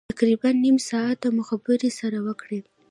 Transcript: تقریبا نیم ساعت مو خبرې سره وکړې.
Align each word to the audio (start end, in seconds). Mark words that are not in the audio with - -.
تقریبا 0.13 0.49
نیم 0.63 0.77
ساعت 0.89 1.21
مو 1.35 1.43
خبرې 1.49 1.89
سره 1.99 2.17
وکړې. 2.27 2.59